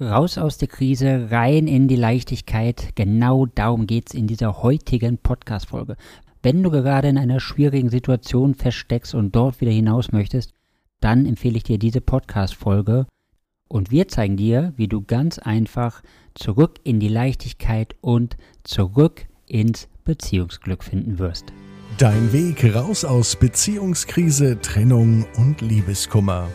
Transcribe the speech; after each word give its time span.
Raus 0.00 0.38
aus 0.38 0.58
der 0.58 0.68
Krise, 0.68 1.32
rein 1.32 1.66
in 1.66 1.88
die 1.88 1.96
Leichtigkeit. 1.96 2.90
Genau 2.94 3.46
darum 3.46 3.88
geht 3.88 4.08
es 4.08 4.14
in 4.14 4.28
dieser 4.28 4.62
heutigen 4.62 5.18
Podcast-Folge. 5.18 5.96
Wenn 6.40 6.62
du 6.62 6.70
gerade 6.70 7.08
in 7.08 7.18
einer 7.18 7.40
schwierigen 7.40 7.88
Situation 7.88 8.54
feststeckst 8.54 9.16
und 9.16 9.34
dort 9.34 9.60
wieder 9.60 9.72
hinaus 9.72 10.12
möchtest, 10.12 10.52
dann 11.00 11.26
empfehle 11.26 11.56
ich 11.56 11.64
dir 11.64 11.78
diese 11.78 12.00
Podcast-Folge. 12.00 13.06
Und 13.66 13.90
wir 13.90 14.06
zeigen 14.06 14.36
dir, 14.36 14.72
wie 14.76 14.86
du 14.86 15.02
ganz 15.02 15.40
einfach 15.40 16.00
zurück 16.34 16.78
in 16.84 17.00
die 17.00 17.08
Leichtigkeit 17.08 17.96
und 18.00 18.36
zurück 18.62 19.26
ins 19.46 19.88
Beziehungsglück 20.04 20.84
finden 20.84 21.18
wirst. 21.18 21.46
Dein 21.98 22.32
Weg 22.32 22.72
raus 22.72 23.04
aus 23.04 23.34
Beziehungskrise, 23.34 24.60
Trennung 24.60 25.26
und 25.36 25.60
Liebeskummer. 25.60 26.46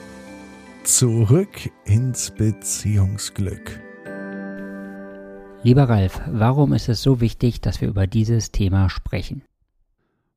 Zurück 0.83 1.71
ins 1.85 2.29
Beziehungsglück. 2.29 3.79
Lieber 5.63 5.87
Ralf, 5.87 6.19
warum 6.29 6.73
ist 6.73 6.89
es 6.89 7.01
so 7.01 7.21
wichtig, 7.21 7.61
dass 7.61 7.79
wir 7.79 7.87
über 7.87 8.05
dieses 8.05 8.51
Thema 8.51 8.89
sprechen? 8.89 9.43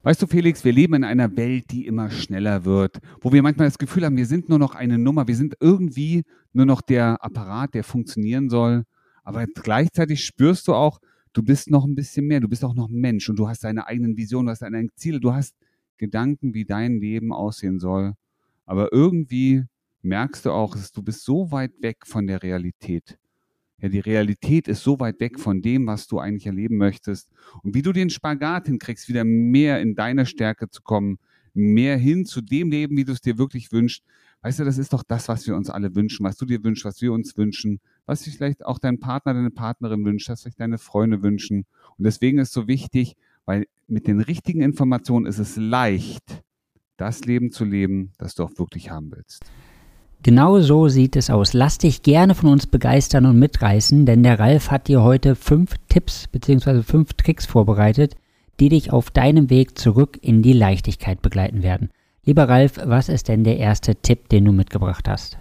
Weißt 0.05 0.23
du, 0.23 0.29
Felix, 0.29 0.65
wir 0.65 0.73
leben 0.73 0.95
in 0.95 1.03
einer 1.03 1.37
Welt, 1.37 1.73
die 1.73 1.85
immer 1.85 2.13
schneller 2.13 2.65
wird, 2.65 3.01
wo 3.21 3.33
wir 3.33 3.43
manchmal 3.43 3.67
das 3.67 3.77
Gefühl 3.77 4.05
haben, 4.05 4.17
wir 4.17 4.27
sind 4.27 4.49
nur 4.49 4.61
noch 4.61 4.77
eine 4.77 4.99
Nummer, 4.99 5.27
wir 5.27 5.35
sind 5.35 5.57
irgendwie 5.59 6.23
nur 6.53 6.65
noch 6.65 6.81
der 6.81 7.25
Apparat, 7.25 7.75
der 7.75 7.83
funktionieren 7.83 8.49
soll. 8.49 8.85
Aber 9.25 9.47
gleichzeitig 9.47 10.25
spürst 10.25 10.69
du 10.69 10.75
auch, 10.75 11.01
du 11.33 11.43
bist 11.43 11.73
noch 11.73 11.85
ein 11.85 11.97
bisschen 11.97 12.29
mehr, 12.29 12.39
du 12.39 12.49
bist 12.49 12.65
auch 12.65 12.77
noch 12.77 12.89
ein 12.89 13.01
Mensch 13.01 13.29
und 13.29 13.37
du 13.37 13.49
hast 13.49 13.65
deine 13.65 13.89
eigenen 13.89 14.17
Visionen, 14.17 14.47
du 14.47 14.53
hast 14.53 14.63
deine 14.63 14.87
Ziele, 14.95 15.19
du 15.19 15.35
hast 15.35 15.57
Gedanken, 15.97 16.55
wie 16.55 16.65
dein 16.65 17.01
Leben 17.01 17.33
aussehen 17.33 17.81
soll. 17.81 18.13
Aber 18.65 18.93
irgendwie 18.93 19.65
merkst 20.07 20.47
du 20.47 20.53
auch, 20.53 20.77
du 20.77 21.03
bist 21.03 21.25
so 21.25 21.51
weit 21.51 21.73
weg 21.81 22.07
von 22.07 22.27
der 22.27 22.43
Realität. 22.43 23.19
Ja, 23.79 23.91
die 23.91 24.01
Realität 24.01 24.69
ist 24.69 24.83
so 24.83 24.99
weit 25.01 25.21
weg 25.21 25.39
von 25.39 25.61
dem, 25.61 25.87
was 25.87 26.07
du 26.07 26.19
eigentlich 26.19 26.47
erleben 26.47 26.79
möchtest. 26.79 27.31
Und 27.63 27.75
wie 27.75 27.83
du 27.83 27.93
den 27.93 28.09
Spagat 28.09 28.67
hinkriegst, 28.67 29.09
wieder 29.09 29.25
mehr 29.25 29.81
in 29.81 29.95
deine 29.95 30.25
Stärke 30.25 30.71
zu 30.71 30.81
kommen, 30.83 31.19
mehr 31.53 31.97
hin 31.97 32.25
zu 32.25 32.41
dem 32.41 32.71
Leben, 32.71 32.97
wie 32.97 33.05
du 33.05 33.13
es 33.13 33.21
dir 33.21 33.37
wirklich 33.37 33.73
wünschst. 33.73 34.03
Weißt 34.43 34.61
du, 34.61 34.65
das 34.65 34.79
ist 34.79 34.93
doch 34.93 35.03
das, 35.03 35.29
was 35.29 35.47
wir 35.47 35.57
uns 35.57 35.71
alle 35.71 35.95
wünschen, 35.95 36.25
was 36.25 36.37
du 36.37 36.47
dir 36.47 36.63
wünschst, 36.63 36.85
was 36.85 37.03
wir 37.03 37.13
uns 37.13 37.37
wünschen, 37.37 37.81
was 38.07 38.23
sich 38.23 38.37
vielleicht 38.37 38.65
auch 38.65 38.79
dein 38.79 39.01
Partner, 39.01 39.35
deine 39.35 39.51
Partnerin 39.51 40.05
wünscht, 40.05 40.29
was 40.29 40.43
sich 40.43 40.55
deine 40.55 40.79
Freunde 40.79 41.23
wünschen. 41.23 41.67
Und 41.99 42.05
deswegen 42.05 42.39
ist 42.39 42.49
es 42.49 42.55
so 42.55 42.69
wichtig, 42.69 43.17
weil 43.45 43.67
mit 43.89 44.07
den 44.07 44.21
richtigen 44.21 44.63
Informationen 44.63 45.27
ist 45.27 45.39
es 45.39 45.57
leicht, 45.57 46.43
das 46.97 47.25
Leben 47.25 47.51
zu 47.51 47.65
leben, 47.65 48.13
das 48.19 48.35
du 48.35 48.45
auch 48.45 48.59
wirklich 48.59 48.91
haben 48.91 49.11
willst. 49.11 49.45
Genau 50.27 50.59
so 50.59 50.89
sieht 50.89 51.15
es 51.15 51.31
aus. 51.31 51.53
Lass 51.53 51.79
dich 51.79 52.03
gerne 52.03 52.35
von 52.35 52.51
uns 52.51 52.67
begeistern 52.67 53.27
und 53.27 53.39
mitreißen, 53.39 54.07
denn 54.07 54.25
der 54.25 54.41
Ralf 54.41 54.73
hat 54.73 54.89
dir 54.89 55.05
heute 55.05 55.37
fünf 55.37 55.77
Tipps 55.89 56.27
bzw. 56.27 56.83
fünf 56.83 57.13
Tricks 57.13 57.47
vorbereitet, 57.47 58.17
die 58.59 58.69
dich 58.69 58.93
auf 58.93 59.13
deinem 59.13 59.51
Weg 59.51 59.79
zurück 59.79 60.19
in 60.21 60.43
die 60.43 60.53
Leichtigkeit 60.53 61.23
begleiten 61.23 61.63
werden. 61.63 61.91
Lieber 62.25 62.49
Ralf, 62.49 62.77
was 62.85 63.09
ist 63.09 63.29
denn 63.29 63.45
der 63.45 63.59
erste 63.59 63.95
Tipp, 63.95 64.29
den 64.29 64.47
du 64.47 64.51
mitgebracht 64.51 65.09
hast? 65.09 65.39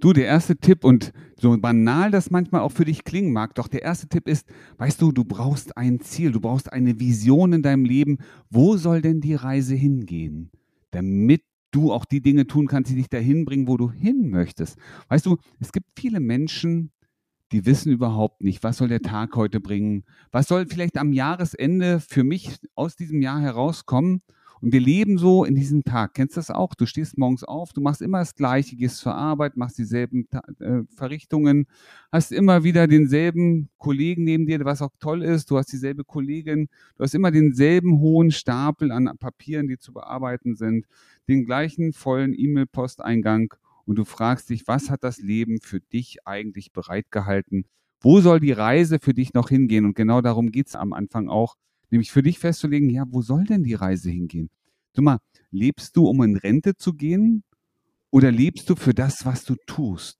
Du, 0.00 0.14
der 0.14 0.24
erste 0.24 0.56
Tipp 0.56 0.82
und 0.82 1.12
so 1.38 1.54
banal 1.58 2.10
das 2.10 2.30
manchmal 2.30 2.62
auch 2.62 2.72
für 2.72 2.86
dich 2.86 3.04
klingen 3.04 3.34
mag, 3.34 3.54
doch 3.54 3.68
der 3.68 3.82
erste 3.82 4.08
Tipp 4.08 4.26
ist, 4.26 4.48
weißt 4.78 5.02
du, 5.02 5.12
du 5.12 5.24
brauchst 5.24 5.76
ein 5.76 6.00
Ziel, 6.00 6.32
du 6.32 6.40
brauchst 6.40 6.72
eine 6.72 6.98
Vision 6.98 7.52
in 7.52 7.60
deinem 7.60 7.84
Leben. 7.84 8.16
Wo 8.48 8.78
soll 8.78 9.02
denn 9.02 9.20
die 9.20 9.34
Reise 9.34 9.74
hingehen? 9.74 10.50
Damit 10.90 11.42
du 11.74 11.92
auch 11.92 12.04
die 12.04 12.22
Dinge 12.22 12.46
tun 12.46 12.66
kannst, 12.66 12.90
die 12.90 12.96
dich 12.96 13.08
dahin 13.08 13.44
bringen, 13.44 13.68
wo 13.68 13.76
du 13.76 13.90
hin 13.90 14.30
möchtest. 14.30 14.78
Weißt 15.08 15.26
du, 15.26 15.38
es 15.60 15.72
gibt 15.72 15.86
viele 15.98 16.20
Menschen, 16.20 16.92
die 17.52 17.66
wissen 17.66 17.92
überhaupt 17.92 18.42
nicht, 18.42 18.62
was 18.62 18.78
soll 18.78 18.88
der 18.88 19.02
Tag 19.02 19.36
heute 19.36 19.60
bringen, 19.60 20.04
was 20.32 20.48
soll 20.48 20.66
vielleicht 20.66 20.96
am 20.96 21.12
Jahresende 21.12 22.00
für 22.00 22.24
mich 22.24 22.56
aus 22.74 22.96
diesem 22.96 23.22
Jahr 23.22 23.40
herauskommen. 23.40 24.22
Und 24.64 24.72
wir 24.72 24.80
leben 24.80 25.18
so 25.18 25.44
in 25.44 25.54
diesem 25.54 25.84
Tag. 25.84 26.14
Kennst 26.14 26.36
du 26.36 26.38
das 26.38 26.50
auch? 26.50 26.74
Du 26.74 26.86
stehst 26.86 27.18
morgens 27.18 27.44
auf, 27.44 27.74
du 27.74 27.82
machst 27.82 28.00
immer 28.00 28.20
das 28.20 28.34
Gleiche, 28.34 28.76
gehst 28.76 28.96
zur 28.96 29.14
Arbeit, 29.14 29.58
machst 29.58 29.76
dieselben 29.76 30.26
äh, 30.58 30.84
Verrichtungen, 30.96 31.66
hast 32.10 32.32
immer 32.32 32.64
wieder 32.64 32.86
denselben 32.86 33.68
Kollegen 33.76 34.24
neben 34.24 34.46
dir, 34.46 34.64
was 34.64 34.80
auch 34.80 34.92
toll 35.00 35.22
ist. 35.22 35.50
Du 35.50 35.58
hast 35.58 35.70
dieselbe 35.70 36.02
Kollegin, 36.02 36.70
du 36.96 37.04
hast 37.04 37.14
immer 37.14 37.30
denselben 37.30 37.98
hohen 37.98 38.30
Stapel 38.30 38.90
an 38.90 39.10
Papieren, 39.18 39.68
die 39.68 39.76
zu 39.76 39.92
bearbeiten 39.92 40.56
sind, 40.56 40.86
den 41.28 41.44
gleichen 41.44 41.92
vollen 41.92 42.32
E-Mail-Posteingang 42.32 43.52
und 43.84 43.96
du 43.96 44.06
fragst 44.06 44.48
dich, 44.48 44.66
was 44.66 44.88
hat 44.88 45.04
das 45.04 45.18
Leben 45.18 45.60
für 45.60 45.80
dich 45.80 46.26
eigentlich 46.26 46.72
bereitgehalten? 46.72 47.66
Wo 48.00 48.22
soll 48.22 48.40
die 48.40 48.52
Reise 48.52 48.98
für 48.98 49.12
dich 49.12 49.34
noch 49.34 49.50
hingehen? 49.50 49.84
Und 49.84 49.94
genau 49.94 50.22
darum 50.22 50.52
geht 50.52 50.68
es 50.68 50.74
am 50.74 50.94
Anfang 50.94 51.28
auch 51.28 51.56
nämlich 51.94 52.12
für 52.12 52.22
dich 52.22 52.38
festzulegen, 52.38 52.90
ja, 52.90 53.04
wo 53.08 53.22
soll 53.22 53.44
denn 53.44 53.62
die 53.62 53.74
Reise 53.74 54.10
hingehen? 54.10 54.50
Du 54.94 55.02
mal, 55.02 55.18
lebst 55.50 55.96
du, 55.96 56.06
um 56.06 56.22
in 56.22 56.36
Rente 56.36 56.76
zu 56.76 56.92
gehen 56.94 57.44
oder 58.10 58.30
lebst 58.30 58.68
du 58.68 58.76
für 58.76 58.94
das, 58.94 59.24
was 59.24 59.44
du 59.44 59.56
tust? 59.66 60.18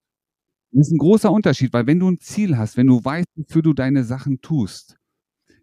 Das 0.72 0.88
ist 0.88 0.92
ein 0.92 0.98
großer 0.98 1.30
Unterschied, 1.30 1.72
weil 1.72 1.86
wenn 1.86 2.00
du 2.00 2.10
ein 2.10 2.20
Ziel 2.20 2.56
hast, 2.58 2.76
wenn 2.76 2.88
du 2.88 3.04
weißt, 3.04 3.28
wofür 3.36 3.62
du 3.62 3.74
deine 3.74 4.04
Sachen 4.04 4.40
tust, 4.40 4.96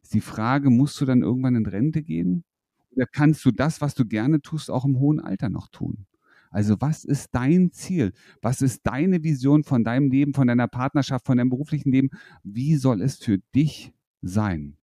ist 0.02 0.14
die 0.14 0.22
Frage, 0.22 0.70
musst 0.70 1.00
du 1.02 1.06
dann 1.06 1.22
irgendwann 1.22 1.56
in 1.56 1.66
Rente 1.66 2.04
gehen? 2.04 2.44
Oder 2.92 3.06
kannst 3.08 3.46
du 3.46 3.52
das, 3.52 3.82
was 3.82 3.96
du 3.96 4.06
gerne 4.06 4.42
tust, 4.42 4.70
auch 4.70 4.86
im 4.86 5.00
hohen 5.00 5.20
Alter 5.20 5.50
noch 5.50 5.70
tun? 5.70 6.06
Also 6.50 6.76
was 6.82 7.06
ist 7.06 7.30
dein 7.34 7.72
Ziel? 7.72 8.14
Was 8.42 8.62
ist 8.62 8.82
deine 8.84 9.24
Vision 9.24 9.64
von 9.64 9.84
deinem 9.86 10.12
Leben, 10.12 10.34
von 10.34 10.48
deiner 10.48 10.68
Partnerschaft, 10.68 11.26
von 11.26 11.38
deinem 11.38 11.50
beruflichen 11.50 11.92
Leben? 11.92 12.10
Wie 12.44 12.76
soll 12.76 13.02
es 13.02 13.18
für 13.18 13.38
dich 13.56 13.94
sein? 14.22 14.78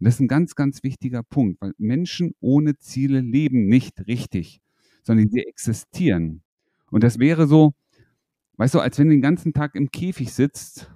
Und 0.00 0.06
das 0.06 0.14
ist 0.14 0.20
ein 0.20 0.28
ganz, 0.28 0.54
ganz 0.54 0.82
wichtiger 0.82 1.22
Punkt, 1.22 1.60
weil 1.60 1.74
Menschen 1.78 2.34
ohne 2.40 2.76
Ziele 2.78 3.20
leben 3.20 3.66
nicht 3.66 4.06
richtig, 4.06 4.60
sondern 5.04 5.28
sie 5.30 5.40
existieren. 5.44 6.42
Und 6.90 7.04
das 7.04 7.18
wäre 7.18 7.46
so, 7.46 7.74
weißt 8.58 8.74
du, 8.74 8.80
als 8.80 8.98
wenn 8.98 9.08
du 9.08 9.14
den 9.14 9.22
ganzen 9.22 9.52
Tag 9.54 9.74
im 9.76 9.90
Käfig 9.90 10.32
sitzt 10.32 10.90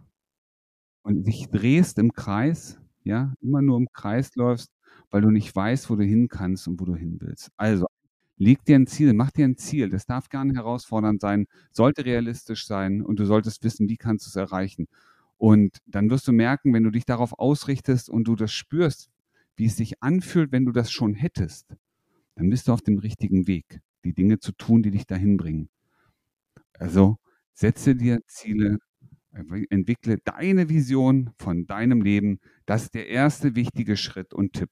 und 1.03 1.25
dich 1.27 1.49
drehst 1.51 1.99
im 1.99 2.13
Kreis, 2.13 2.79
ja, 3.05 3.35
immer 3.41 3.63
nur 3.63 3.77
im 3.77 3.89
Kreis 3.93 4.35
läufst, 4.37 4.71
weil 5.11 5.21
du 5.23 5.31
nicht 5.31 5.55
weißt, 5.55 5.91
wo 5.91 5.97
du 5.97 6.05
hin 6.05 6.29
kannst 6.29 6.67
und 6.67 6.81
wo 6.81 6.85
du 6.87 6.95
hin 6.97 7.19
willst. 7.21 7.51
Also, 7.57 7.87
leg 8.39 8.65
dir 8.65 8.77
ein 8.77 8.87
Ziel, 8.87 9.13
mach 9.13 9.31
dir 9.31 9.45
ein 9.47 9.57
Ziel. 9.59 9.91
Das 9.91 10.07
darf 10.07 10.29
gerne 10.31 10.55
herausfordernd 10.55 11.21
sein, 11.21 11.47
sollte 11.73 12.05
realistisch 12.07 12.67
sein 12.67 13.03
und 13.03 13.19
du 13.21 13.27
solltest 13.27 13.63
wissen, 13.65 13.89
wie 13.89 13.97
kannst 13.99 14.27
du 14.27 14.31
es 14.31 14.37
erreichen. 14.37 14.89
Und 15.37 15.79
dann 15.87 16.11
wirst 16.11 16.29
du 16.29 16.33
merken, 16.33 16.73
wenn 16.73 16.85
du 16.85 16.91
dich 16.91 17.05
darauf 17.05 17.39
ausrichtest 17.39 18.09
und 18.09 18.25
du 18.25 18.37
das 18.37 18.53
spürst, 18.53 19.11
wie 19.57 19.67
es 19.67 19.77
sich 19.77 20.03
anfühlt, 20.03 20.53
wenn 20.53 20.65
du 20.65 20.73
das 20.73 20.91
schon 20.91 21.15
hättest, 21.15 21.75
dann 22.35 22.51
bist 22.51 22.69
du 22.69 22.73
auf 22.73 22.83
dem 22.83 22.99
richtigen 22.99 23.47
Weg, 23.47 23.81
die 24.05 24.15
Dinge 24.15 24.39
zu 24.39 24.53
tun, 24.53 24.83
die 24.83 24.91
dich 24.91 25.07
dahin 25.07 25.37
bringen. 25.37 25.69
Also 26.79 27.19
setze 27.53 27.95
dir 27.95 28.21
Ziele, 28.27 28.79
entwickle 29.71 30.19
deine 30.25 30.69
Vision 30.69 31.31
von 31.39 31.67
deinem 31.67 32.03
Leben. 32.03 32.41
Das 32.67 32.85
ist 32.85 32.95
der 32.95 33.09
erste 33.09 33.55
wichtige 33.55 33.97
Schritt 33.97 34.35
und 34.35 34.53
Tipp. 34.53 34.71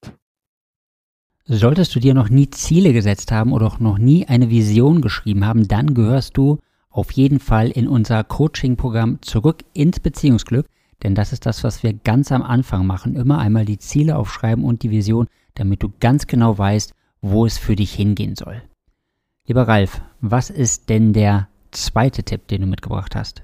Solltest 1.44 1.94
du 1.94 2.00
dir 2.00 2.14
noch 2.14 2.28
nie 2.28 2.50
Ziele 2.50 2.92
gesetzt 2.92 3.32
haben 3.32 3.52
oder 3.52 3.66
auch 3.66 3.80
noch 3.80 3.98
nie 3.98 4.26
eine 4.26 4.48
Vision 4.48 5.00
geschrieben 5.00 5.44
haben, 5.44 5.66
dann 5.66 5.92
gehörst 5.92 6.36
du 6.36 6.60
auf 6.92 7.10
jeden 7.12 7.40
Fall 7.40 7.70
in 7.70 7.88
unser 7.88 8.22
Coaching-Programm 8.22 9.22
zurück 9.22 9.64
ins 9.72 9.98
Beziehungsglück, 9.98 10.66
denn 11.02 11.14
das 11.14 11.32
ist 11.32 11.46
das, 11.46 11.64
was 11.64 11.82
wir 11.82 11.94
ganz 11.94 12.30
am 12.30 12.42
Anfang 12.42 12.86
machen. 12.86 13.16
Immer 13.16 13.38
einmal 13.38 13.64
die 13.64 13.78
Ziele 13.78 14.16
aufschreiben 14.16 14.64
und 14.64 14.82
die 14.82 14.90
Vision, 14.90 15.26
damit 15.54 15.82
du 15.82 15.92
ganz 16.00 16.26
genau 16.26 16.56
weißt, 16.56 16.94
wo 17.22 17.46
es 17.46 17.58
für 17.58 17.76
dich 17.76 17.92
hingehen 17.94 18.36
soll. 18.36 18.62
Lieber 19.46 19.66
Ralf, 19.66 20.02
was 20.20 20.50
ist 20.50 20.88
denn 20.88 21.12
der 21.12 21.48
zweite 21.72 22.22
Tipp, 22.22 22.46
den 22.48 22.60
du 22.60 22.66
mitgebracht 22.66 23.16
hast? 23.16 23.42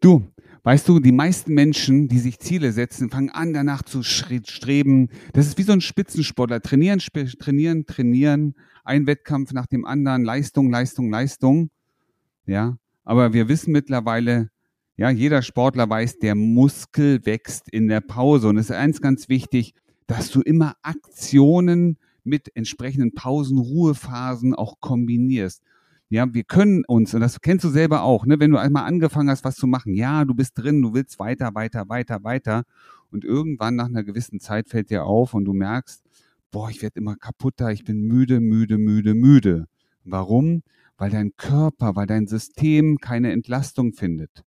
Du, 0.00 0.26
weißt 0.62 0.88
du, 0.88 0.98
die 0.98 1.12
meisten 1.12 1.52
Menschen, 1.54 2.08
die 2.08 2.18
sich 2.18 2.40
Ziele 2.40 2.72
setzen, 2.72 3.10
fangen 3.10 3.30
an, 3.30 3.52
danach 3.52 3.82
zu 3.82 4.02
streben. 4.02 5.10
Das 5.34 5.46
ist 5.46 5.58
wie 5.58 5.62
so 5.62 5.72
ein 5.72 5.80
Spitzensportler. 5.80 6.62
Trainieren, 6.62 6.98
trainieren, 6.98 7.86
trainieren. 7.86 8.54
Ein 8.82 9.06
Wettkampf 9.06 9.52
nach 9.52 9.66
dem 9.66 9.84
anderen. 9.84 10.24
Leistung, 10.24 10.70
Leistung, 10.70 11.10
Leistung. 11.10 11.70
Ja, 12.46 12.76
aber 13.04 13.32
wir 13.32 13.48
wissen 13.48 13.72
mittlerweile, 13.72 14.50
ja, 14.96 15.10
jeder 15.10 15.42
Sportler 15.42 15.88
weiß, 15.88 16.18
der 16.18 16.34
Muskel 16.34 17.24
wächst 17.24 17.68
in 17.70 17.88
der 17.88 18.00
Pause. 18.00 18.48
Und 18.48 18.58
es 18.58 18.70
ist 18.70 18.76
eins 18.76 19.00
ganz 19.00 19.28
wichtig, 19.28 19.74
dass 20.06 20.30
du 20.30 20.40
immer 20.40 20.74
Aktionen 20.82 21.96
mit 22.24 22.54
entsprechenden 22.54 23.14
Pausen, 23.14 23.58
Ruhephasen 23.58 24.54
auch 24.54 24.80
kombinierst. 24.80 25.62
Ja, 26.10 26.34
wir 26.34 26.42
können 26.42 26.84
uns, 26.86 27.14
und 27.14 27.20
das 27.20 27.40
kennst 27.40 27.64
du 27.64 27.68
selber 27.68 28.02
auch, 28.02 28.26
ne, 28.26 28.40
wenn 28.40 28.50
du 28.50 28.58
einmal 28.58 28.84
angefangen 28.84 29.30
hast, 29.30 29.44
was 29.44 29.54
zu 29.54 29.68
machen, 29.68 29.94
ja, 29.94 30.24
du 30.24 30.34
bist 30.34 30.58
drin, 30.58 30.82
du 30.82 30.92
willst 30.92 31.18
weiter, 31.20 31.54
weiter, 31.54 31.88
weiter, 31.88 32.24
weiter. 32.24 32.64
Und 33.12 33.24
irgendwann 33.24 33.76
nach 33.76 33.86
einer 33.86 34.02
gewissen 34.02 34.40
Zeit 34.40 34.68
fällt 34.68 34.90
dir 34.90 35.04
auf 35.04 35.34
und 35.34 35.44
du 35.44 35.52
merkst, 35.52 36.02
boah, 36.50 36.68
ich 36.68 36.82
werde 36.82 36.98
immer 36.98 37.16
kaputter, 37.16 37.70
ich 37.70 37.84
bin 37.84 38.02
müde, 38.02 38.40
müde, 38.40 38.76
müde, 38.76 39.14
müde. 39.14 39.66
Warum? 40.04 40.62
Weil 41.00 41.10
dein 41.10 41.34
Körper, 41.38 41.96
weil 41.96 42.06
dein 42.06 42.26
System 42.26 42.98
keine 42.98 43.32
Entlastung 43.32 43.94
findet. 43.94 44.44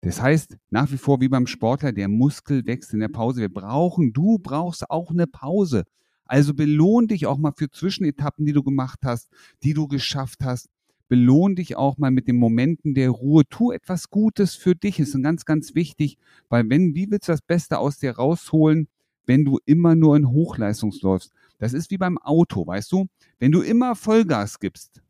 Das 0.00 0.20
heißt, 0.20 0.56
nach 0.70 0.90
wie 0.90 0.96
vor 0.96 1.20
wie 1.20 1.28
beim 1.28 1.46
Sportler, 1.46 1.92
der 1.92 2.08
Muskel 2.08 2.66
wächst 2.66 2.94
in 2.94 3.00
der 3.00 3.08
Pause. 3.08 3.42
Wir 3.42 3.52
brauchen, 3.52 4.14
du 4.14 4.38
brauchst 4.38 4.88
auch 4.88 5.10
eine 5.10 5.26
Pause. 5.26 5.84
Also 6.24 6.54
belohn 6.54 7.06
dich 7.06 7.26
auch 7.26 7.36
mal 7.36 7.52
für 7.54 7.70
Zwischenetappen, 7.70 8.46
die 8.46 8.54
du 8.54 8.62
gemacht 8.62 9.00
hast, 9.04 9.28
die 9.62 9.74
du 9.74 9.86
geschafft 9.86 10.38
hast. 10.42 10.70
Belohn 11.08 11.54
dich 11.54 11.76
auch 11.76 11.98
mal 11.98 12.10
mit 12.10 12.28
den 12.28 12.36
Momenten 12.36 12.94
der 12.94 13.10
Ruhe. 13.10 13.42
Tu 13.50 13.70
etwas 13.70 14.08
Gutes 14.08 14.54
für 14.54 14.74
dich. 14.74 14.98
Ist 14.98 15.22
ganz, 15.22 15.44
ganz 15.44 15.74
wichtig, 15.74 16.16
weil 16.48 16.66
wenn, 16.70 16.94
wie 16.94 17.10
willst 17.10 17.28
du 17.28 17.32
das 17.32 17.42
Beste 17.42 17.78
aus 17.78 17.98
dir 17.98 18.12
rausholen, 18.12 18.88
wenn 19.26 19.44
du 19.44 19.58
immer 19.66 19.94
nur 19.94 20.16
in 20.16 20.30
Hochleistungsläufst? 20.30 21.30
Das 21.58 21.74
ist 21.74 21.90
wie 21.90 21.98
beim 21.98 22.16
Auto, 22.16 22.66
weißt 22.66 22.90
du? 22.90 23.06
Wenn 23.38 23.52
du 23.52 23.60
immer 23.60 23.94
Vollgas 23.94 24.58
gibst, 24.58 25.03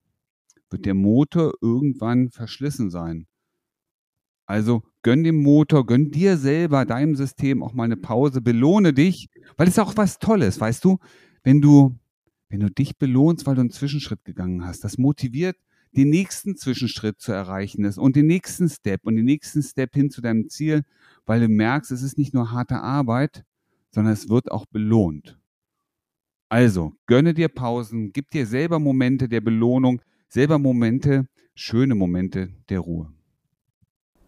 wird 0.70 0.86
der 0.86 0.94
Motor 0.94 1.52
irgendwann 1.60 2.30
verschlissen 2.30 2.90
sein. 2.90 3.26
Also 4.46 4.82
gönn 5.02 5.24
dem 5.24 5.42
Motor, 5.42 5.86
gönn 5.86 6.10
dir 6.10 6.36
selber, 6.36 6.84
deinem 6.84 7.14
System 7.14 7.62
auch 7.62 7.72
mal 7.72 7.84
eine 7.84 7.96
Pause, 7.96 8.40
belohne 8.40 8.92
dich, 8.92 9.28
weil 9.56 9.68
es 9.68 9.78
auch 9.78 9.96
was 9.96 10.18
Tolles, 10.18 10.60
weißt 10.60 10.84
du, 10.84 10.98
wenn 11.42 11.60
du, 11.60 11.98
wenn 12.48 12.60
du 12.60 12.70
dich 12.70 12.98
belohnst, 12.98 13.46
weil 13.46 13.54
du 13.54 13.62
einen 13.62 13.70
Zwischenschritt 13.70 14.24
gegangen 14.24 14.64
hast, 14.66 14.84
das 14.84 14.98
motiviert, 14.98 15.56
den 15.96 16.10
nächsten 16.10 16.56
Zwischenschritt 16.56 17.20
zu 17.20 17.32
erreichen 17.32 17.84
ist 17.84 17.98
und 17.98 18.16
den 18.16 18.26
nächsten 18.26 18.68
Step 18.68 19.06
und 19.06 19.16
den 19.16 19.24
nächsten 19.24 19.62
Step 19.62 19.94
hin 19.94 20.10
zu 20.10 20.20
deinem 20.20 20.48
Ziel, 20.48 20.82
weil 21.24 21.40
du 21.40 21.48
merkst, 21.48 21.90
es 21.92 22.02
ist 22.02 22.18
nicht 22.18 22.34
nur 22.34 22.50
harte 22.50 22.80
Arbeit, 22.80 23.44
sondern 23.90 24.12
es 24.12 24.28
wird 24.28 24.50
auch 24.50 24.66
belohnt. 24.66 25.38
Also, 26.48 26.92
gönne 27.06 27.32
dir 27.32 27.48
Pausen, 27.48 28.12
gib 28.12 28.30
dir 28.30 28.46
selber 28.46 28.78
Momente 28.78 29.28
der 29.28 29.40
Belohnung, 29.40 30.02
selber 30.28 30.58
Momente, 30.58 31.26
schöne 31.54 31.94
Momente 31.94 32.50
der 32.68 32.80
Ruhe. 32.80 33.12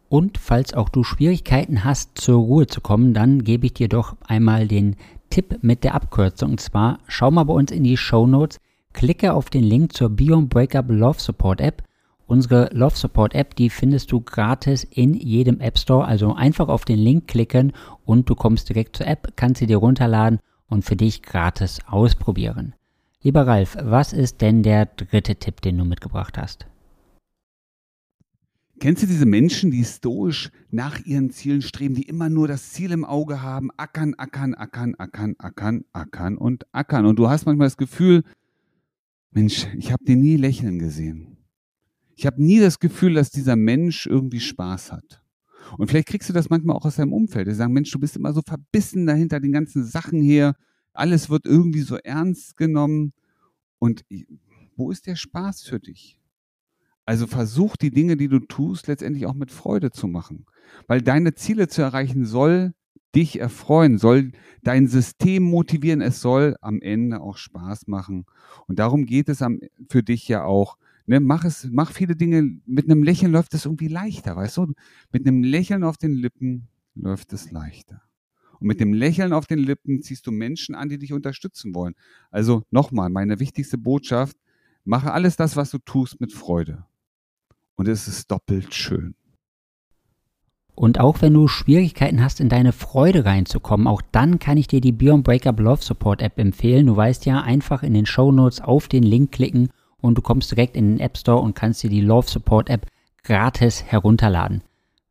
Und 0.09 0.39
falls 0.39 0.73
auch 0.73 0.89
du 0.89 1.03
Schwierigkeiten 1.03 1.85
hast, 1.85 2.19
zur 2.19 2.39
Ruhe 2.39 2.67
zu 2.67 2.81
kommen, 2.81 3.13
dann 3.13 3.43
gebe 3.43 3.67
ich 3.67 3.75
dir 3.75 3.89
doch 3.89 4.17
einmal 4.27 4.69
den 4.69 4.97
Tipp 5.31 5.59
mit 5.63 5.83
der 5.83 5.95
Abkürzung. 5.95 6.53
Und 6.53 6.61
zwar 6.61 7.01
schau 7.09 7.31
mal 7.31 7.45
bei 7.45 7.55
uns 7.55 7.73
in 7.73 7.83
die 7.83 7.97
Show 7.97 8.27
Notes, 8.27 8.59
klicke 8.93 9.35
auf 9.35 9.51
den 9.51 9.65
Link 9.65 9.93
zur 9.95 10.11
Beyond 10.11 10.49
Breakup 10.49 10.87
Love 10.89 11.21
Support 11.21 11.61
App. 11.61 11.83
Unsere 12.29 12.71
Love 12.73 12.97
Support 12.97 13.35
App, 13.35 13.57
die 13.57 13.71
findest 13.71 14.13
du 14.13 14.21
gratis 14.21 14.85
in 14.85 15.15
jedem 15.15 15.61
App 15.61 15.79
Store. 15.79 16.05
Also 16.05 16.35
einfach 16.35 16.69
auf 16.69 16.85
den 16.85 16.99
Link 16.99 17.27
klicken 17.27 17.73
und 18.05 18.31
du 18.31 18.35
kommst 18.37 18.69
direkt 18.69 18.97
zur 18.97 19.07
App, 19.07 19.33
kannst 19.37 19.59
sie 19.59 19.67
dir 19.67 19.79
runterladen 19.79 20.39
und 20.69 20.85
für 20.85 20.97
dich 20.97 21.23
gratis 21.23 21.81
ausprobieren. 21.87 22.75
Lieber 23.23 23.47
Ralf, 23.47 23.77
was 23.81 24.13
ist 24.13 24.41
denn 24.41 24.63
der 24.63 24.87
dritte 24.87 25.37
Tipp, 25.37 25.61
den 25.61 25.79
du 25.79 25.85
mitgebracht 25.85 26.39
hast? 26.39 26.67
Kennst 28.79 29.03
du 29.03 29.07
diese 29.07 29.25
Menschen, 29.25 29.71
die 29.71 29.85
stoisch 29.85 30.51
nach 30.71 31.01
ihren 31.07 31.31
Zielen 31.31 31.63
streben, 31.63 31.95
die 31.95 32.03
immer 32.03 32.29
nur 32.29 32.47
das 32.47 32.73
Ziel 32.73 32.93
im 32.93 33.07
Auge 33.07 33.41
haben, 33.41 33.71
ackern, 33.79 34.15
ackern, 34.15 34.55
ackern, 34.55 34.95
ackern, 34.99 35.35
ackern, 35.39 35.85
ackern 35.93 36.37
und 36.37 36.67
ackern. 36.73 37.07
Und 37.07 37.19
du 37.19 37.31
hast 37.31 37.47
manchmal 37.47 37.69
das 37.69 37.79
Gefühl, 37.79 38.23
Mensch, 39.31 39.67
ich 39.79 39.93
habe 39.93 40.05
den 40.05 40.21
nie 40.21 40.37
lächeln 40.37 40.79
gesehen. 40.79 41.39
Ich 42.17 42.27
habe 42.27 42.43
nie 42.43 42.61
das 42.61 42.79
Gefühl, 42.79 43.15
dass 43.15 43.31
dieser 43.31 43.57
Mensch 43.57 44.07
irgendwie 44.07 44.41
Spaß 44.41 44.93
hat. 44.93 45.23
Und 45.79 45.89
vielleicht 45.89 46.09
kriegst 46.09 46.29
du 46.29 46.35
das 46.35 46.51
manchmal 46.51 46.77
auch 46.77 46.85
aus 46.85 46.97
deinem 46.97 47.13
Umfeld. 47.15 47.49
Die 47.49 47.55
sagen, 47.55 47.73
Mensch, 47.73 47.91
du 47.91 47.99
bist 47.99 48.17
immer 48.17 48.33
so 48.33 48.43
verbissen 48.43 49.07
dahinter 49.07 49.41
den 49.41 49.53
ganzen 49.53 49.85
Sachen 49.85 50.21
her. 50.23 50.55
Alles 50.99 51.31
wird 51.31 51.47
irgendwie 51.47 51.83
so 51.83 51.97
ernst 51.97 52.57
genommen. 52.57 53.13
Und 53.79 54.05
wo 54.77 54.91
ist 54.91 55.07
der 55.07 55.17
Spaß 55.17 55.63
für 55.63 55.81
dich? 55.81 56.21
Also 57.05 57.27
versuch 57.27 57.77
die 57.77 57.93
Dinge, 57.93 58.17
die 58.17 58.29
du 58.29 58.41
tust, 58.41 58.89
letztendlich 58.89 59.27
auch 59.27 59.35
mit 59.35 59.53
Freude 59.53 59.93
zu 59.93 60.09
machen. 60.09 60.47
Weil 60.89 61.03
deine 61.03 61.35
Ziele 61.35 61.69
zu 61.69 61.83
erreichen 61.83 62.25
soll 62.27 62.75
dich 63.15 63.41
erfreuen, 63.41 63.97
soll 63.99 64.33
dein 64.63 64.89
System 64.89 65.43
motivieren, 65.43 66.03
es 66.03 66.21
soll 66.21 66.57
am 66.61 66.83
Ende 66.83 67.21
auch 67.21 67.39
Spaß 67.39 67.87
machen. 67.87 68.27
Und 68.67 68.79
darum 68.79 69.07
geht 69.07 69.29
es 69.29 69.41
am, 69.41 69.61
für 69.89 70.03
dich 70.03 70.29
ja 70.29 70.45
auch. 70.45 70.77
Ne, 71.07 71.21
mach 71.21 71.45
es, 71.45 71.69
mach 71.71 71.93
viele 71.93 72.17
Dinge, 72.17 72.59
mit 72.67 72.91
einem 72.91 73.03
Lächeln 73.03 73.33
läuft 73.33 73.55
es 73.55 73.65
irgendwie 73.65 73.89
leichter, 73.89 74.37
weißt 74.37 74.57
du? 74.59 74.73
Mit 75.13 75.27
einem 75.27 75.45
Lächeln 75.45 75.85
auf 75.85 75.97
den 75.97 76.13
Lippen 76.13 76.67
läuft 76.95 77.33
es 77.33 77.51
leichter. 77.53 78.03
Und 78.61 78.67
mit 78.69 78.81
dem 78.81 78.93
Lächeln 78.93 79.33
auf 79.33 79.47
den 79.47 79.59
Lippen 79.59 80.03
ziehst 80.03 80.27
du 80.27 80.33
Menschen 80.33 80.75
an, 80.75 80.89
die 80.89 80.99
dich 80.99 81.13
unterstützen 81.13 81.75
wollen. 81.75 81.95
Also 82.31 82.63
nochmal, 82.71 83.11
meine 83.11 83.41
wichtigste 83.41 83.79
Botschaft, 83.79 84.37
mache 84.85 85.13
alles 85.13 85.37
das, 85.37 85.57
was 85.57 85.71
du 85.71 85.79
tust, 85.79 86.21
mit 86.21 86.33
Freude 86.33 86.85
und 87.77 87.89
es 87.89 88.09
ist 88.09 88.31
doppelt 88.31 88.75
schön. 88.75 89.15
Und 90.75 91.01
auch 91.01 91.23
wenn 91.23 91.33
du 91.33 91.49
Schwierigkeiten 91.49 92.23
hast, 92.23 92.39
in 92.39 92.51
deine 92.51 92.73
Freude 92.73 93.25
reinzukommen, 93.25 93.87
auch 93.87 94.03
dann 94.13 94.39
kann 94.39 94.59
ich 94.59 94.67
dir 94.67 94.83
die 94.83 94.93
Beyond 94.93 95.25
Breakup 95.25 95.59
Love 95.59 95.83
Support 95.83 96.21
App 96.21 96.39
empfehlen. 96.39 96.87
Du 96.87 96.97
weißt 96.97 97.25
ja, 97.25 97.41
einfach 97.41 97.83
in 97.83 97.95
den 97.95 98.05
Show 98.05 98.31
Notes 98.31 98.61
auf 98.61 98.89
den 98.89 99.03
Link 99.03 99.33
klicken 99.33 99.71
und 99.97 100.19
du 100.19 100.23
kommst 100.23 100.51
direkt 100.51 100.77
in 100.77 100.89
den 100.89 101.01
App 101.01 101.17
Store 101.17 101.41
und 101.41 101.55
kannst 101.55 101.83
dir 101.83 101.89
die 101.89 102.03
Love 102.03 102.29
Support 102.29 102.69
App 102.69 102.87
gratis 103.23 103.85
herunterladen. 103.85 104.63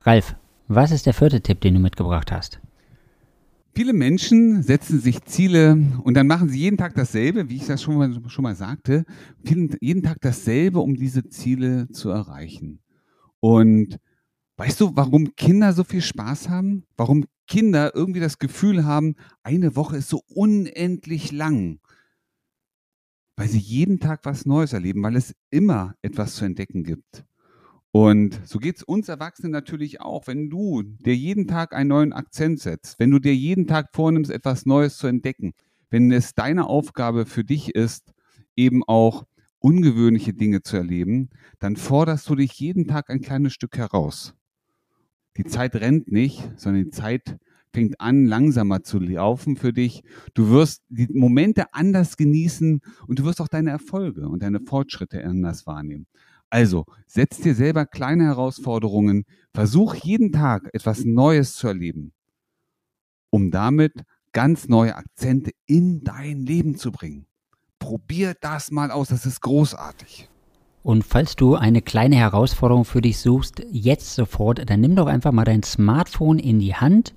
Ralf, 0.02 0.36
was 0.68 0.92
ist 0.92 1.08
der 1.08 1.16
vierte 1.16 1.42
Tipp, 1.42 1.62
den 1.62 1.74
du 1.74 1.80
mitgebracht 1.80 2.32
hast? 2.32 2.60
Viele 3.76 3.92
Menschen 3.92 4.64
setzen 4.64 5.02
sich 5.02 5.22
Ziele 5.26 5.78
und 6.04 6.14
dann 6.14 6.28
machen 6.28 6.48
sie 6.48 6.60
jeden 6.60 6.78
Tag 6.78 6.96
dasselbe, 6.96 7.50
wie 7.50 7.58
ich 7.58 7.66
das 7.66 7.84
schon 7.84 7.98
mal, 7.98 8.30
schon 8.30 8.44
mal 8.44 8.56
sagte, 8.56 9.04
jeden 9.44 10.02
Tag 10.02 10.22
dasselbe, 10.22 10.80
um 10.80 10.96
diese 10.96 11.28
Ziele 11.28 11.90
zu 11.90 12.10
erreichen. 12.10 12.80
Und 13.42 14.00
weißt 14.56 14.80
du, 14.80 14.96
warum 14.96 15.36
Kinder 15.36 15.74
so 15.74 15.84
viel 15.84 16.02
Spaß 16.02 16.48
haben? 16.48 16.86
Warum 16.96 17.26
Kinder 17.48 17.94
irgendwie 17.94 18.22
das 18.22 18.40
Gefühl 18.40 18.86
haben, 18.86 19.16
eine 19.44 19.76
Woche 19.76 19.98
ist 19.98 20.08
so 20.08 20.22
unendlich 20.28 21.34
lang? 21.34 21.80
Weil 23.36 23.50
sie 23.50 23.60
jeden 23.60 24.00
Tag 24.00 24.22
was 24.24 24.46
Neues 24.46 24.72
erleben, 24.72 25.04
weil 25.04 25.18
es 25.18 25.36
immer 25.50 25.96
etwas 26.02 26.36
zu 26.36 26.46
entdecken 26.46 26.86
gibt. 26.86 27.26
Und 27.96 28.42
so 28.44 28.60
geht 28.60 28.76
es 28.76 28.84
uns 28.84 29.08
Erwachsenen 29.08 29.54
natürlich 29.54 30.02
auch, 30.02 30.28
wenn 30.28 30.50
du 30.50 30.84
dir 30.84 31.16
jeden 31.16 31.48
Tag 31.48 31.74
einen 31.74 31.88
neuen 31.88 32.12
Akzent 32.12 32.60
setzt, 32.60 33.00
wenn 33.00 33.10
du 33.10 33.20
dir 33.20 33.34
jeden 33.34 33.68
Tag 33.68 33.92
vornimmst, 33.94 34.32
etwas 34.32 34.66
Neues 34.66 34.98
zu 34.98 35.08
entdecken, 35.08 35.54
wenn 35.90 36.12
es 36.12 36.34
deine 36.34 36.68
Aufgabe 36.68 37.26
für 37.26 37.46
dich 37.46 37.74
ist, 37.74 38.14
eben 38.58 38.84
auch 38.84 39.26
ungewöhnliche 39.60 40.34
Dinge 40.34 40.62
zu 40.62 40.76
erleben, 40.76 41.30
dann 41.60 41.78
forderst 41.78 42.28
du 42.28 42.36
dich 42.36 42.60
jeden 42.60 42.86
Tag 42.86 43.10
ein 43.10 43.22
kleines 43.22 43.54
Stück 43.54 43.78
heraus. 43.78 44.36
Die 45.38 45.46
Zeit 45.46 45.74
rennt 45.76 46.12
nicht, 46.12 46.52
sondern 46.58 46.84
die 46.84 46.90
Zeit 46.90 47.38
fängt 47.72 48.02
an, 48.02 48.26
langsamer 48.26 48.84
zu 48.84 49.00
laufen 49.00 49.56
für 49.56 49.72
dich. 49.72 50.04
Du 50.34 50.50
wirst 50.50 50.84
die 50.90 51.08
Momente 51.14 51.74
anders 51.74 52.18
genießen 52.18 52.82
und 53.08 53.20
du 53.20 53.24
wirst 53.24 53.40
auch 53.40 53.48
deine 53.48 53.70
Erfolge 53.70 54.28
und 54.28 54.44
deine 54.44 54.60
Fortschritte 54.60 55.24
anders 55.24 55.66
wahrnehmen. 55.66 56.08
Also, 56.50 56.86
setz 57.08 57.40
dir 57.40 57.56
selber 57.56 57.86
kleine 57.86 58.26
Herausforderungen, 58.26 59.26
versuch 59.54 59.96
jeden 59.96 60.32
Tag 60.32 60.70
etwas 60.74 61.04
Neues 61.04 61.56
zu 61.56 61.68
erleben, 61.68 62.14
um 63.30 63.52
damit 63.52 63.94
ganz 64.32 64.68
neue 64.68 64.96
Akzente 64.96 65.52
in 65.66 66.04
dein 66.04 66.40
Leben 66.42 66.78
zu 66.78 66.92
bringen. 66.92 67.26
Probier 67.80 68.36
das 68.40 68.72
mal 68.72 68.92
aus, 68.92 69.10
das 69.10 69.26
ist 69.26 69.42
großartig. 69.42 70.30
Und 70.84 71.04
falls 71.04 71.36
du 71.36 71.56
eine 71.56 71.82
kleine 71.82 72.16
Herausforderung 72.16 72.86
für 72.86 73.02
dich 73.02 73.18
suchst, 73.18 73.64
jetzt 73.72 74.14
sofort, 74.14 74.70
dann 74.70 74.82
nimm 74.82 74.96
doch 74.96 75.08
einfach 75.08 75.32
mal 75.32 75.46
dein 75.46 75.64
Smartphone 75.64 76.38
in 76.38 76.60
die 76.60 76.76
Hand 76.76 77.14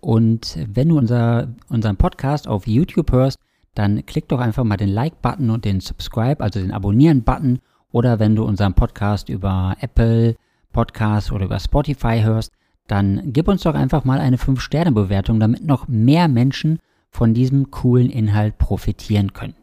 und 0.00 0.58
wenn 0.66 0.88
du 0.88 0.98
unser, 0.98 1.54
unseren 1.68 1.96
Podcast 1.96 2.48
auf 2.48 2.66
YouTube 2.66 3.12
hörst, 3.12 3.38
dann 3.74 4.04
klick 4.04 4.28
doch 4.28 4.40
einfach 4.40 4.64
mal 4.64 4.76
den 4.76 4.88
Like-Button 4.88 5.48
und 5.48 5.64
den 5.64 5.78
Subscribe, 5.78 6.42
also 6.42 6.58
den 6.58 6.72
Abonnieren-Button 6.72 7.60
oder 7.92 8.18
wenn 8.18 8.34
du 8.34 8.44
unseren 8.44 8.74
Podcast 8.74 9.28
über 9.28 9.76
Apple 9.80 10.36
Podcast 10.72 11.30
oder 11.30 11.44
über 11.44 11.60
Spotify 11.60 12.22
hörst, 12.22 12.50
dann 12.88 13.32
gib 13.32 13.48
uns 13.48 13.62
doch 13.62 13.74
einfach 13.74 14.04
mal 14.04 14.18
eine 14.18 14.38
5-Sterne-Bewertung, 14.38 15.38
damit 15.38 15.64
noch 15.64 15.86
mehr 15.86 16.28
Menschen 16.28 16.78
von 17.10 17.34
diesem 17.34 17.70
coolen 17.70 18.10
Inhalt 18.10 18.58
profitieren 18.58 19.32
können. 19.32 19.54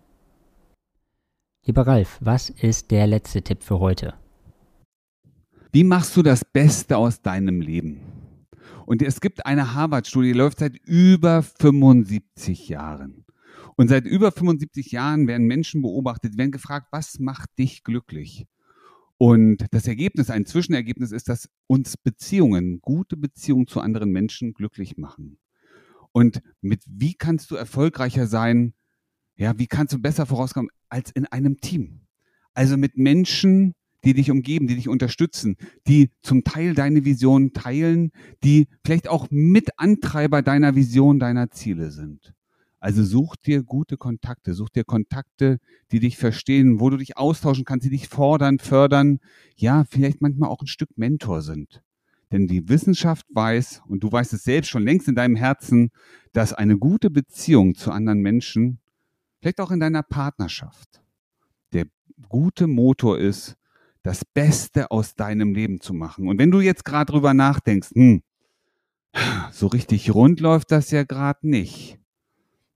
Lieber 1.66 1.86
Ralf, 1.86 2.18
was 2.22 2.50
ist 2.50 2.92
der 2.92 3.08
letzte 3.08 3.42
Tipp 3.42 3.64
für 3.64 3.80
heute? 3.80 4.14
Wie 5.72 5.84
machst 5.84 6.16
du 6.16 6.24
das 6.24 6.46
Beste 6.46 6.98
aus 6.98 7.22
deinem 7.22 7.62
Leben? 7.62 8.02
Und 8.86 9.02
es 9.04 9.22
gibt 9.22 9.46
eine 9.46 9.76
Harvard-Studie, 9.76 10.34
die 10.34 10.38
läuft 10.38 10.60
seit 10.60 10.78
über 10.78 11.44
75 11.44 12.70
Jahren. 12.70 13.26
Und 13.80 13.88
seit 13.88 14.06
über 14.06 14.34
75 14.34 14.92
Jahren 14.92 15.26
werden 15.26 15.48
Menschen 15.48 15.82
beobachtet, 15.82 16.38
werden 16.38 16.52
gefragt, 16.52 16.88
was 16.92 17.18
macht 17.18 17.58
dich 17.58 17.86
glücklich? 17.86 18.46
Und 19.18 19.66
das 19.72 19.88
Ergebnis, 19.88 20.30
ein 20.30 20.46
Zwischenergebnis 20.46 21.14
ist, 21.14 21.30
dass 21.30 21.48
uns 21.66 21.96
Beziehungen, 21.96 22.82
gute 22.82 23.16
Beziehungen 23.16 23.68
zu 23.68 23.80
anderen 23.80 24.12
Menschen 24.12 24.54
glücklich 24.54 24.98
machen. 24.98 25.40
Und 26.12 26.42
mit 26.60 26.84
wie 26.88 27.14
kannst 27.14 27.52
du 27.52 27.56
erfolgreicher 27.56 28.28
sein? 28.28 28.74
Ja, 29.38 29.58
wie 29.58 29.68
kannst 29.68 29.94
du 29.94 30.00
besser 30.00 30.26
vorauskommen 30.26 30.72
als 30.90 31.10
in 31.12 31.26
einem 31.28 31.62
Team? 31.62 32.02
Also 32.54 32.76
mit 32.76 32.98
Menschen, 32.98 33.76
die 34.04 34.14
dich 34.14 34.30
umgeben, 34.30 34.68
die 34.68 34.76
dich 34.76 34.90
unterstützen, 34.90 35.56
die 35.88 36.12
zum 36.22 36.44
Teil 36.44 36.74
deine 36.74 37.06
Vision 37.06 37.54
teilen, 37.54 38.12
die 38.44 38.68
vielleicht 38.84 39.08
auch 39.08 39.28
Mitantreiber 39.30 40.42
deiner 40.42 40.76
Vision, 40.76 41.18
deiner 41.18 41.50
Ziele 41.52 41.92
sind. 41.92 42.34
Also 42.80 43.04
such 43.04 43.36
dir 43.36 43.64
gute 43.64 43.98
Kontakte, 43.98 44.54
such 44.54 44.70
dir 44.70 44.86
Kontakte, 44.86 45.60
die 45.92 46.00
dich 46.00 46.18
verstehen, 46.18 46.80
wo 46.80 46.90
du 46.90 46.98
dich 46.98 47.18
austauschen 47.18 47.66
kannst, 47.66 47.86
die 47.86 47.90
dich 47.90 48.08
fordern, 48.08 48.60
fördern, 48.60 49.20
ja, 49.56 49.84
vielleicht 49.90 50.22
manchmal 50.22 50.50
auch 50.50 50.62
ein 50.62 50.68
Stück 50.68 50.98
Mentor 50.98 51.42
sind. 51.42 51.82
Denn 52.32 52.48
die 52.48 52.70
Wissenschaft 52.70 53.26
weiß, 53.34 53.82
und 53.88 54.04
du 54.04 54.12
weißt 54.12 54.34
es 54.34 54.44
selbst 54.44 54.70
schon 54.70 54.84
längst 54.84 55.08
in 55.08 55.16
deinem 55.16 55.36
Herzen, 55.36 55.92
dass 56.32 56.54
eine 56.54 56.78
gute 56.78 57.10
Beziehung 57.10 57.76
zu 57.76 57.92
anderen 57.92 58.22
Menschen, 58.22 58.80
vielleicht 59.42 59.60
auch 59.60 59.72
in 59.72 59.80
deiner 59.80 60.04
Partnerschaft, 60.04 61.02
der 61.74 61.86
gute 62.30 62.68
Motor 62.68 63.18
ist, 63.18 63.56
das 64.04 64.24
Beste 64.24 64.92
aus 64.92 65.16
deinem 65.16 65.54
Leben 65.54 65.82
zu 65.82 65.94
machen. 65.94 66.28
Und 66.28 66.38
wenn 66.38 66.52
du 66.52 66.62
jetzt 66.62 66.86
gerade 66.86 67.12
drüber 67.12 67.34
nachdenkst, 67.34 67.90
hm, 67.94 68.22
so 69.52 69.68
richtig 69.68 70.14
rund 70.14 70.40
läuft 70.40 70.72
das 70.72 70.92
ja 70.92 71.04
gerade 71.04 71.48
nicht, 71.50 71.99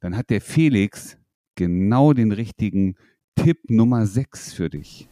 dann 0.03 0.17
hat 0.17 0.29
der 0.29 0.41
Felix 0.41 1.17
genau 1.55 2.11
den 2.11 2.33
richtigen 2.33 2.95
Tipp 3.35 3.69
Nummer 3.69 4.05
6 4.05 4.51
für 4.51 4.69
dich. 4.69 5.07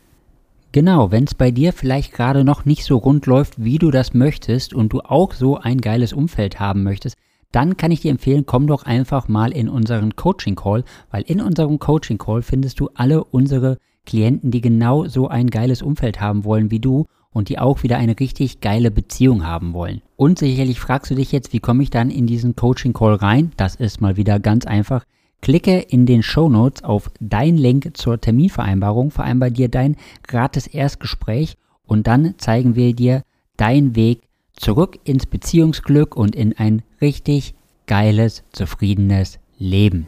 Genau, 0.73 1.11
wenn 1.11 1.23
es 1.23 1.33
bei 1.33 1.49
dir 1.49 1.71
vielleicht 1.71 2.11
gerade 2.11 2.43
noch 2.43 2.65
nicht 2.65 2.83
so 2.83 2.97
rund 2.97 3.25
läuft, 3.25 3.63
wie 3.63 3.77
du 3.77 3.89
das 3.89 4.13
möchtest 4.13 4.73
und 4.73 4.91
du 4.91 4.99
auch 4.99 5.33
so 5.33 5.55
ein 5.55 5.79
geiles 5.79 6.11
Umfeld 6.11 6.59
haben 6.59 6.83
möchtest, 6.83 7.15
dann 7.53 7.77
kann 7.77 7.91
ich 7.91 8.01
dir 8.01 8.11
empfehlen, 8.11 8.45
komm 8.45 8.67
doch 8.67 8.83
einfach 8.83 9.29
mal 9.29 9.53
in 9.53 9.69
unseren 9.69 10.17
Coaching 10.17 10.55
Call, 10.55 10.83
weil 11.09 11.23
in 11.23 11.39
unserem 11.39 11.79
Coaching 11.79 12.17
Call 12.17 12.41
findest 12.41 12.81
du 12.81 12.89
alle 12.93 13.23
unsere 13.23 13.77
Klienten, 14.05 14.51
die 14.51 14.61
genau 14.61 15.05
so 15.05 15.29
ein 15.29 15.49
geiles 15.49 15.81
Umfeld 15.81 16.19
haben 16.19 16.43
wollen 16.43 16.69
wie 16.69 16.79
du 16.79 17.05
und 17.33 17.49
die 17.49 17.59
auch 17.59 17.83
wieder 17.83 17.97
eine 17.97 18.19
richtig 18.19 18.61
geile 18.61 18.91
Beziehung 18.91 19.45
haben 19.45 19.73
wollen. 19.73 20.01
Und 20.15 20.39
sicherlich 20.39 20.79
fragst 20.79 21.11
du 21.11 21.15
dich 21.15 21.31
jetzt, 21.31 21.53
wie 21.53 21.59
komme 21.59 21.83
ich 21.83 21.89
dann 21.89 22.09
in 22.09 22.27
diesen 22.27 22.55
Coaching 22.55 22.93
Call 22.93 23.15
rein? 23.15 23.51
Das 23.57 23.75
ist 23.75 24.01
mal 24.01 24.17
wieder 24.17 24.39
ganz 24.39 24.65
einfach. 24.65 25.05
Klicke 25.41 25.79
in 25.79 26.05
den 26.05 26.21
Show 26.21 26.49
Notes 26.49 26.83
auf 26.83 27.09
dein 27.19 27.57
Link 27.57 27.97
zur 27.97 28.21
Terminvereinbarung, 28.21 29.09
vereinbar 29.09 29.49
dir 29.49 29.69
dein 29.69 29.95
gratis 30.27 30.67
Erstgespräch 30.67 31.55
und 31.87 32.05
dann 32.07 32.35
zeigen 32.37 32.75
wir 32.75 32.93
dir 32.93 33.23
deinen 33.57 33.95
Weg 33.95 34.21
zurück 34.55 34.99
ins 35.03 35.25
Beziehungsglück 35.25 36.15
und 36.15 36.35
in 36.35 36.57
ein 36.57 36.83
richtig 37.01 37.55
geiles, 37.87 38.43
zufriedenes 38.51 39.39
Leben. 39.57 40.07